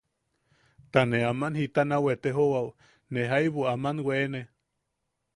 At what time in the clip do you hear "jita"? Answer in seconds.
1.59-1.83